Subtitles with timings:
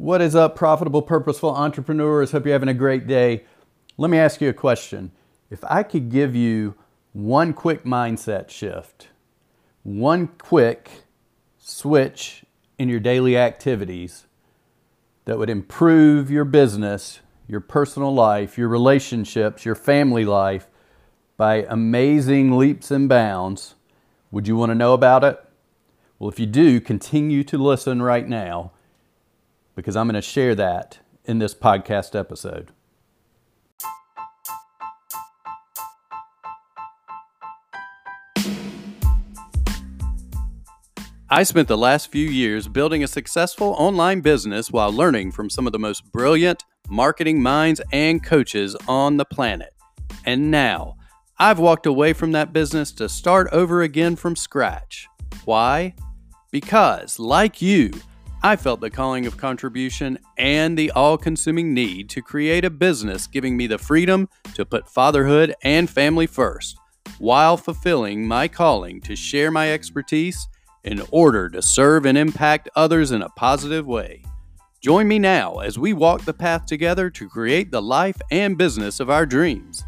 [0.00, 2.32] What is up, profitable, purposeful entrepreneurs?
[2.32, 3.44] Hope you're having a great day.
[3.98, 5.12] Let me ask you a question.
[5.50, 6.74] If I could give you
[7.12, 9.08] one quick mindset shift,
[9.82, 11.02] one quick
[11.58, 12.46] switch
[12.78, 14.26] in your daily activities
[15.26, 20.66] that would improve your business, your personal life, your relationships, your family life
[21.36, 23.74] by amazing leaps and bounds,
[24.30, 25.38] would you want to know about it?
[26.18, 28.72] Well, if you do, continue to listen right now
[29.74, 32.72] because I'm going to share that in this podcast episode.
[41.32, 45.64] I spent the last few years building a successful online business while learning from some
[45.64, 49.72] of the most brilliant marketing minds and coaches on the planet.
[50.26, 50.96] And now,
[51.38, 55.06] I've walked away from that business to start over again from scratch.
[55.44, 55.94] Why?
[56.50, 57.92] Because, like you,
[58.42, 63.26] I felt the calling of contribution and the all consuming need to create a business
[63.26, 66.78] giving me the freedom to put fatherhood and family first,
[67.18, 70.48] while fulfilling my calling to share my expertise
[70.84, 74.24] in order to serve and impact others in a positive way.
[74.80, 79.00] Join me now as we walk the path together to create the life and business
[79.00, 79.84] of our dreams.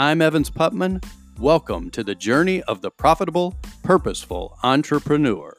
[0.00, 1.04] I'm Evans Putman.
[1.38, 5.56] Welcome to the journey of the profitable, purposeful entrepreneur.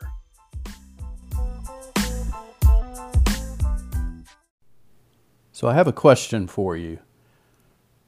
[5.64, 7.00] So, I have a question for you.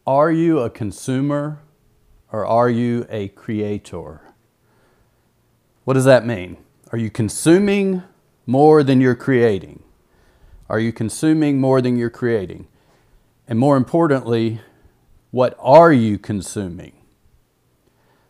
[0.06, 1.62] Are you a consumer
[2.30, 4.20] or are you a creator?
[5.86, 6.58] What does that mean?
[6.92, 8.04] Are you consuming
[8.46, 9.84] more than you're creating?
[10.68, 12.68] Are you consuming more than you're creating?
[13.48, 14.60] And more importantly,
[15.32, 16.92] what are you consuming?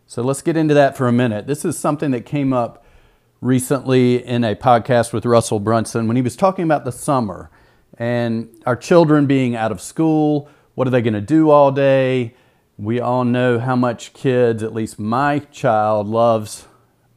[0.06, 1.48] So let's get into that for a minute.
[1.48, 2.86] This is something that came up
[3.42, 7.50] recently in a podcast with Russell Brunson when he was talking about the summer
[7.98, 10.50] and our children being out of school.
[10.76, 12.36] What are they going to do all day?
[12.78, 16.68] We all know how much kids, at least my child, loves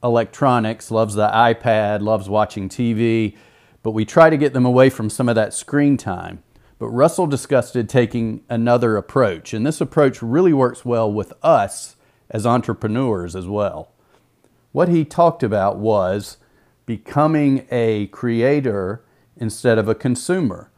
[0.03, 3.37] electronics, loves the iPad, loves watching TV,
[3.83, 6.43] but we try to get them away from some of that screen time.
[6.79, 11.97] But Russell discussed taking another approach, and this approach really works well with us
[12.31, 13.91] as entrepreneurs as well.
[14.71, 16.37] What he talked about was
[16.87, 19.03] becoming a creator
[19.39, 20.71] instead of a consumer.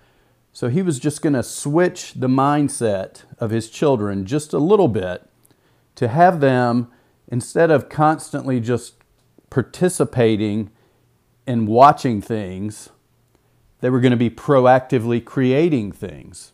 [0.52, 4.88] So he was just going to switch the mindset of his children just a little
[4.88, 5.28] bit
[5.94, 6.90] to have them,
[7.28, 8.94] instead of constantly just
[9.48, 10.70] participating
[11.46, 12.90] in watching things,
[13.80, 16.52] they were going to be proactively creating things,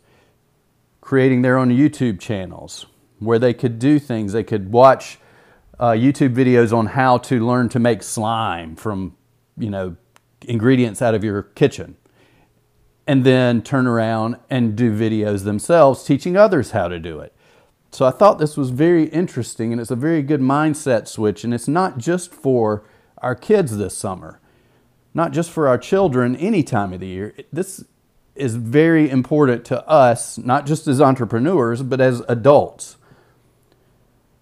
[1.01, 2.85] creating their own YouTube channels
[3.19, 4.33] where they could do things.
[4.33, 5.19] They could watch
[5.79, 9.15] uh, YouTube videos on how to learn to make slime from,
[9.57, 9.95] you know,
[10.41, 11.97] ingredients out of your kitchen.
[13.05, 17.33] And then turn around and do videos themselves teaching others how to do it.
[17.91, 21.43] So I thought this was very interesting and it's a very good mindset switch.
[21.43, 22.83] And it's not just for
[23.19, 24.41] our kids this summer,
[25.13, 27.33] not just for our children any time of the year.
[27.51, 27.85] This
[28.35, 32.97] is very important to us, not just as entrepreneurs, but as adults.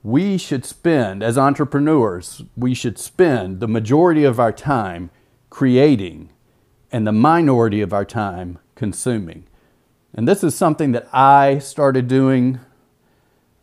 [0.03, 5.09] We should spend, as entrepreneurs, we should spend the majority of our time
[5.56, 6.28] creating
[6.92, 9.46] and the minority of our time consuming.
[10.14, 12.60] And this is something that I started doing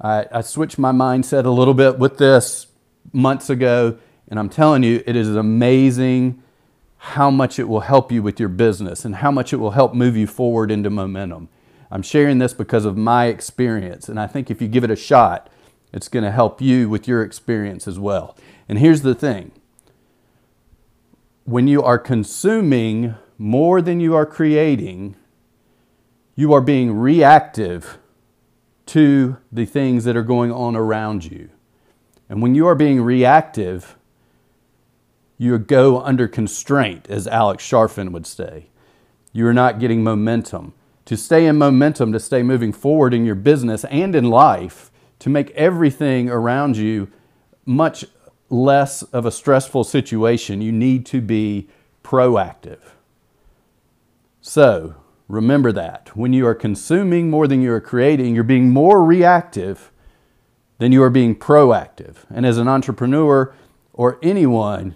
[0.01, 2.67] I, I switched my mindset a little bit with this
[3.13, 3.99] months ago,
[4.29, 6.43] and I'm telling you, it is amazing
[6.97, 9.93] how much it will help you with your business and how much it will help
[9.95, 11.51] move you forward into momentum.
[11.91, 14.97] I'm sharing this because of my experience, and I think if you give it a
[14.97, 15.51] shot,
[15.93, 18.35] it's going to help you with your experience as well.
[18.67, 19.53] And here's the thing
[21.45, 25.17] when you are consuming more than you are creating,
[26.35, 27.99] you are being reactive
[28.87, 31.51] to the things that are going on around you.
[32.29, 33.97] And when you are being reactive,
[35.37, 38.67] you go under constraint, as Alex Charfen would say.
[39.33, 40.75] You are not getting momentum.
[41.07, 45.29] To stay in momentum, to stay moving forward in your business and in life, to
[45.29, 47.11] make everything around you
[47.67, 48.05] much
[48.53, 51.69] less of a stressful situation, you need to be
[52.05, 52.81] proactive.
[54.41, 54.97] So,
[55.33, 56.15] Remember that.
[56.15, 59.91] When you are consuming more than you are creating, you're being more reactive
[60.77, 62.17] than you are being proactive.
[62.29, 63.55] And as an entrepreneur
[63.95, 64.95] or anyone,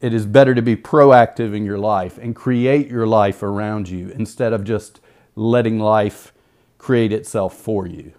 [0.00, 4.08] it is better to be proactive in your life and create your life around you
[4.08, 4.98] instead of just
[5.36, 6.32] letting life
[6.78, 8.12] create itself for you.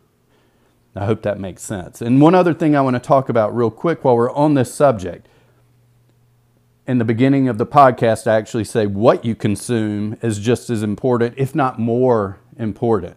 [0.96, 2.02] I hope that makes sense.
[2.02, 4.74] And one other thing I want to talk about real quick while we're on this
[4.74, 5.28] subject
[6.88, 10.84] in the beginning of the podcast, I actually say what you consume is just as
[10.84, 13.16] important, if not more important.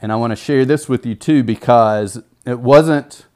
[0.00, 3.26] And I want to share this with you too because it wasn't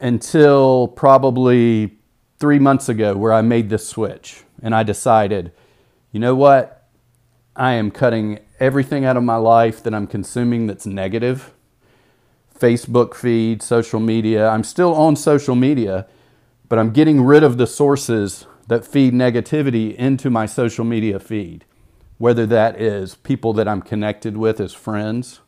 [0.00, 1.98] until probably
[2.38, 5.52] three months ago where I made this switch and I decided,
[6.10, 6.88] you know what?
[7.54, 11.52] I am cutting everything out of my life that I'm consuming that's negative.
[12.58, 14.48] Facebook feed, social media.
[14.48, 16.06] I'm still on social media,
[16.68, 21.64] but I'm getting rid of the sources that feed negativity into my social media feed.
[22.18, 25.40] Whether that is people that I'm connected with as friends,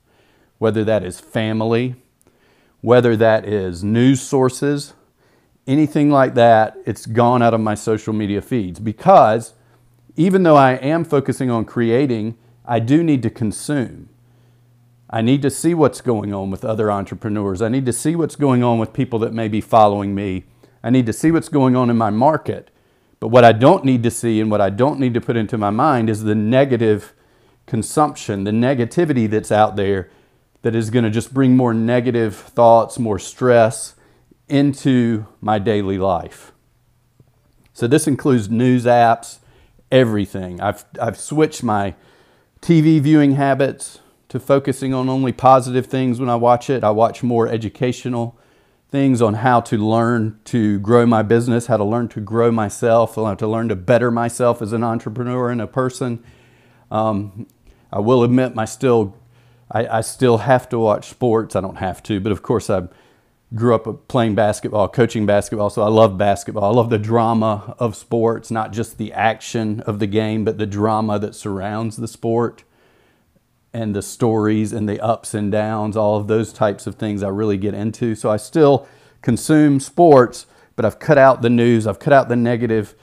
[0.58, 1.96] whether that is family,
[2.80, 4.92] whether that is news sources,
[5.66, 9.54] anything like that, it's gone out of my social media feeds because
[10.16, 14.08] even though I am focusing on creating, I do need to consume.
[15.10, 17.62] I need to see what's going on with other entrepreneurs.
[17.62, 20.44] I need to see what's going on with people that may be following me.
[20.82, 22.70] I need to see what's going on in my market.
[23.20, 25.58] But what I don't need to see and what I don't need to put into
[25.58, 27.14] my mind is the negative
[27.66, 30.10] consumption, the negativity that's out there
[30.62, 33.94] that is going to just bring more negative thoughts, more stress
[34.48, 36.52] into my daily life.
[37.72, 39.38] So this includes news apps,
[39.90, 40.60] everything.
[40.60, 41.94] I've, I've switched my
[42.60, 46.84] TV viewing habits to focusing on only positive things when I watch it.
[46.84, 48.38] I watch more educational
[48.90, 53.16] things on how to learn to grow my business, how to learn to grow myself,
[53.16, 56.22] how to learn to better myself as an entrepreneur and a person.
[56.90, 57.46] Um,
[57.92, 59.14] I will admit, my still
[59.70, 61.54] I, I still have to watch sports.
[61.54, 62.88] I don't have to, but of course I
[63.54, 66.64] grew up playing basketball, coaching basketball, so I love basketball.
[66.64, 70.66] I love the drama of sports, not just the action of the game, but the
[70.66, 72.64] drama that surrounds the sport
[73.72, 77.28] and the stories and the ups and downs, all of those types of things I
[77.28, 78.14] really get into.
[78.14, 78.88] So I still
[79.22, 82.94] consume sports, but I've cut out the news, I've cut out the negative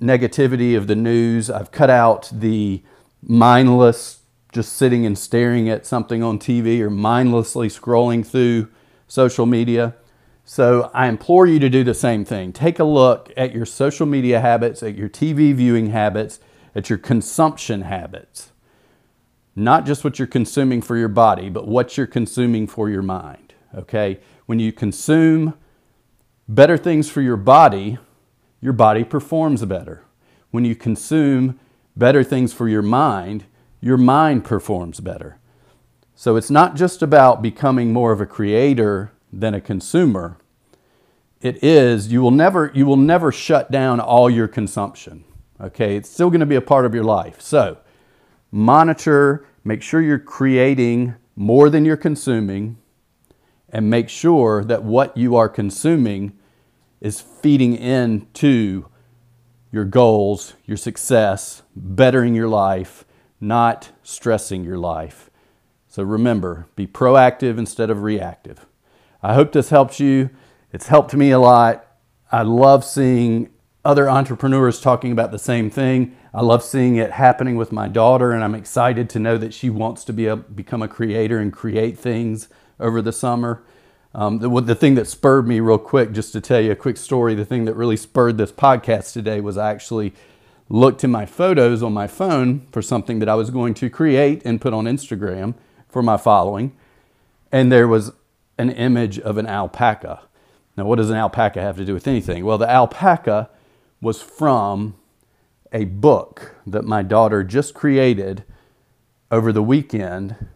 [0.00, 2.82] negativity of the news, I've cut out the
[3.22, 4.22] mindless
[4.52, 8.68] just sitting and staring at something on TV or mindlessly scrolling through
[9.08, 9.94] social media.
[10.44, 12.52] So I implore you to do the same thing.
[12.52, 16.40] Take a look at your social media habits, at your TV viewing habits,
[16.74, 18.51] at your consumption habits.
[19.54, 23.54] Not just what you're consuming for your body, but what you're consuming for your mind.
[23.74, 24.20] Okay?
[24.46, 25.54] When you consume
[26.48, 27.98] better things for your body,
[28.60, 30.04] your body performs better.
[30.50, 31.58] When you consume
[31.96, 33.44] better things for your mind,
[33.80, 35.38] your mind performs better.
[36.14, 40.38] So it's not just about becoming more of a creator than a consumer.
[41.40, 45.24] It is you will never you will never shut down all your consumption.
[45.60, 45.96] Okay?
[45.96, 47.40] It's still going to be a part of your life.
[47.40, 47.78] So,
[48.52, 52.76] monitor, make sure you're creating more than you're consuming
[53.70, 56.38] and make sure that what you are consuming
[57.00, 58.86] is feeding into
[59.72, 63.04] your goals, your success, bettering your life,
[63.40, 65.30] not stressing your life.
[65.88, 68.66] So remember, be proactive instead of reactive.
[69.22, 70.30] I hope this helps you.
[70.72, 71.86] It's helped me a lot.
[72.30, 73.50] I love seeing
[73.84, 76.16] other entrepreneurs talking about the same thing.
[76.32, 79.70] I love seeing it happening with my daughter, and I'm excited to know that she
[79.70, 82.48] wants to be a, become a creator and create things
[82.78, 83.62] over the summer.
[84.14, 86.96] Um, the, the thing that spurred me, real quick, just to tell you a quick
[86.96, 90.12] story, the thing that really spurred this podcast today was I actually
[90.68, 94.42] looked in my photos on my phone for something that I was going to create
[94.44, 95.54] and put on Instagram
[95.88, 96.76] for my following.
[97.50, 98.12] And there was
[98.58, 100.22] an image of an alpaca.
[100.76, 102.44] Now, what does an alpaca have to do with anything?
[102.44, 103.50] Well, the alpaca
[104.02, 104.96] was from
[105.72, 108.44] a book that my daughter just created
[109.30, 110.48] over the weekend.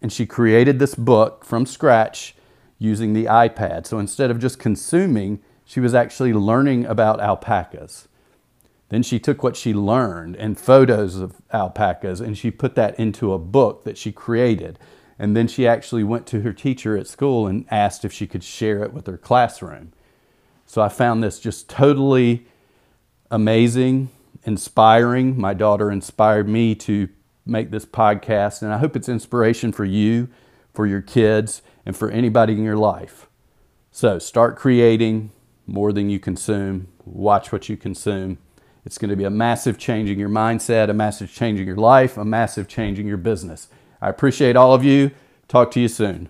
[0.00, 2.34] And she created this book from scratch
[2.78, 3.86] using the iPad.
[3.86, 8.08] So instead of just consuming, she was actually learning about alpacas.
[8.88, 13.32] Then she took what she learned and photos of alpacas and she put that into
[13.32, 14.78] a book that she created.
[15.18, 18.44] And then she actually went to her teacher at school and asked if she could
[18.44, 19.92] share it with her classroom.
[20.66, 22.46] So I found this just totally
[23.32, 24.10] amazing,
[24.44, 25.40] inspiring.
[25.40, 27.08] My daughter inspired me to
[27.46, 30.28] make this podcast, and I hope it's inspiration for you,
[30.74, 33.26] for your kids, and for anybody in your life.
[33.90, 35.32] So start creating
[35.66, 36.88] more than you consume.
[37.04, 38.38] Watch what you consume.
[38.84, 41.76] It's going to be a massive change in your mindset, a massive change in your
[41.76, 43.68] life, a massive change in your business.
[44.00, 45.10] I appreciate all of you.
[45.48, 46.28] Talk to you soon.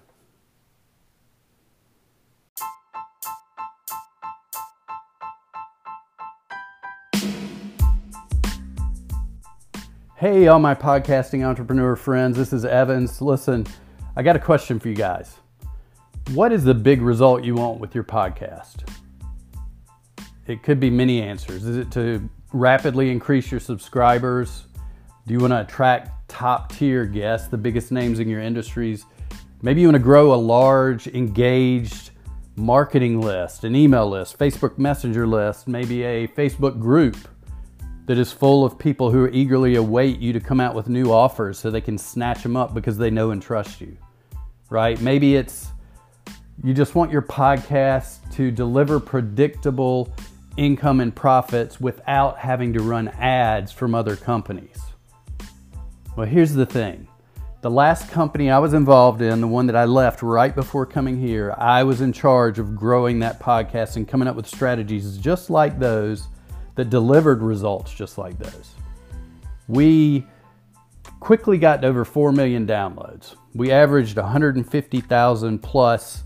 [10.23, 13.21] Hey, all my podcasting entrepreneur friends, this is Evans.
[13.21, 13.67] Listen,
[14.15, 15.35] I got a question for you guys.
[16.31, 18.89] What is the big result you want with your podcast?
[20.47, 21.65] It could be many answers.
[21.65, 24.69] Is it to rapidly increase your subscribers?
[25.27, 29.07] Do you want to attract top tier guests, the biggest names in your industries?
[29.61, 32.13] Maybe you want to grow a large, engaged
[32.55, 37.17] marketing list, an email list, Facebook Messenger list, maybe a Facebook group
[38.07, 41.59] that is full of people who eagerly await you to come out with new offers
[41.59, 43.97] so they can snatch them up because they know and trust you,
[44.71, 45.01] right?
[45.01, 45.69] Maybe it's
[46.63, 50.13] you just want your podcast to deliver predictable
[50.57, 54.81] income and profits without having to run ads from other companies.
[56.17, 57.09] Well, here's the thing.
[57.63, 61.19] The last company I was involved in, the one that I left right before coming
[61.19, 65.49] here, I was in charge of growing that podcast and coming up with strategies just
[65.49, 66.27] like those
[66.75, 68.75] that delivered results just like those.
[69.69, 70.27] We
[71.21, 73.37] quickly got over 4 million downloads.
[73.55, 76.25] We averaged 150,000 plus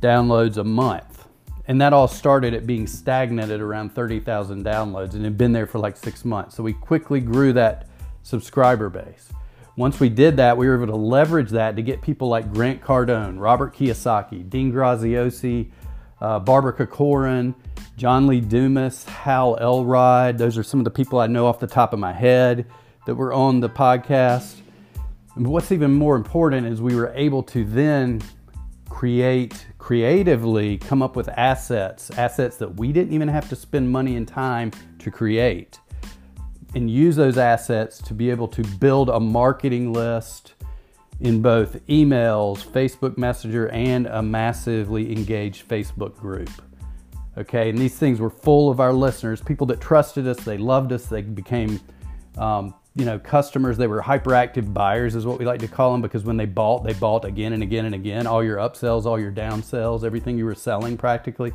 [0.00, 1.26] downloads a month.
[1.68, 5.66] And that all started at being stagnant at around 30,000 downloads and had been there
[5.66, 6.54] for like six months.
[6.54, 7.88] So we quickly grew that
[8.22, 9.32] subscriber base.
[9.76, 12.80] Once we did that, we were able to leverage that to get people like Grant
[12.80, 15.70] Cardone, Robert Kiyosaki, Dean Graziosi,
[16.20, 17.54] uh, Barbara Corcoran,
[17.96, 20.38] John Lee Dumas, Hal Elrod.
[20.38, 22.66] Those are some of the people I know off the top of my head
[23.06, 24.56] that were on the podcast.
[25.34, 28.22] And what's even more important is we were able to then
[28.88, 34.16] create creatively, come up with assets, assets that we didn't even have to spend money
[34.16, 35.78] and time to create,
[36.74, 40.54] and use those assets to be able to build a marketing list
[41.20, 46.50] in both emails, Facebook Messenger, and a massively engaged Facebook group.
[47.38, 50.92] Okay, and these things were full of our listeners, people that trusted us, they loved
[50.92, 51.80] us, they became,
[52.38, 53.76] um, you know, customers.
[53.76, 56.82] They were hyperactive buyers, is what we like to call them, because when they bought,
[56.82, 58.26] they bought again and again and again.
[58.26, 61.52] All your upsells, all your downsells, everything you were selling practically.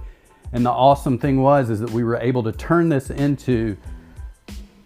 [0.53, 3.75] And the awesome thing was is that we were able to turn this into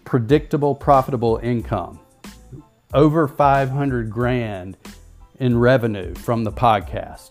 [0.04, 1.98] predictable, profitable income
[2.94, 4.76] over 500 grand
[5.38, 7.30] in revenue from the podcast.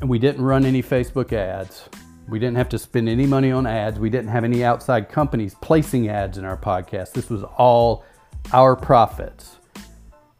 [0.00, 1.88] And we didn't run any Facebook ads.
[2.28, 3.98] We didn't have to spend any money on ads.
[3.98, 7.12] We didn't have any outside companies placing ads in our podcast.
[7.12, 8.04] This was all
[8.52, 9.58] our profits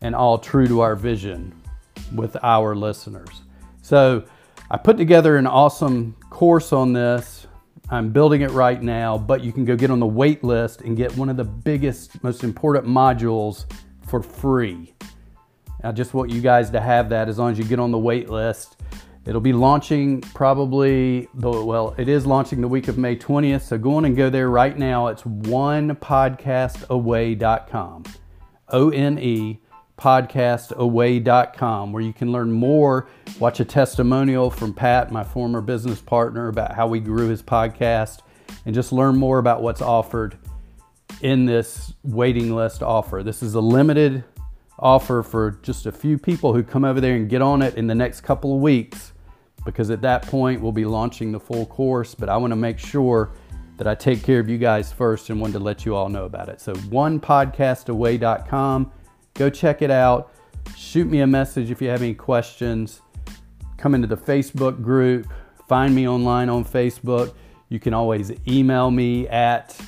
[0.01, 1.55] and all true to our vision
[2.15, 3.43] with our listeners.
[3.83, 4.25] So
[4.71, 7.47] I put together an awesome course on this.
[7.91, 10.97] I'm building it right now, but you can go get on the wait list and
[10.97, 13.67] get one of the biggest, most important modules
[14.07, 14.95] for free.
[15.85, 17.99] I just want you guys to have that as long as you get on the
[17.99, 18.77] wait list.
[19.25, 23.63] It'll be launching probably, well, it is launching the week of May 20th.
[23.63, 25.07] So go on and go there right now.
[25.09, 28.05] It's onepodcastaway.com.
[28.69, 29.59] O N E
[29.99, 33.07] podcastaway.com where you can learn more,
[33.39, 38.19] watch a testimonial from Pat, my former business partner, about how we grew his podcast,
[38.67, 40.37] and just learn more about what's offered
[41.23, 43.23] in this waiting list offer.
[43.23, 44.25] This is a limited
[44.79, 47.87] offer for just a few people who come over there and get on it in
[47.87, 49.13] the next couple of weeks
[49.65, 52.17] because at that point we'll be launching the full course.
[52.17, 53.31] But I want to make sure
[53.79, 56.25] that I take care of you guys first and wanted to let you all know
[56.25, 56.61] about it.
[56.61, 58.93] So, onepodcastaway.com.
[59.35, 60.33] Go check it out.
[60.77, 63.01] Shoot me a message if you have any questions.
[63.79, 65.29] Come into the Facebook group.
[65.69, 67.35] Find me online on Facebook.
[67.69, 69.81] You can always email me at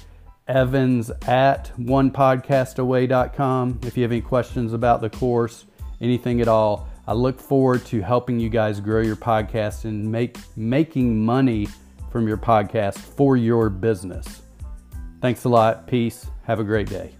[0.46, 5.66] evans at onepodcastaway.com if you have any questions about the course,
[6.00, 6.88] anything at all.
[7.06, 11.68] I look forward to helping you guys grow your podcast and make making money
[12.10, 14.42] from your podcast for your business.
[15.20, 15.86] Thanks a lot.
[15.86, 16.26] Peace.
[16.44, 17.14] Have a great day.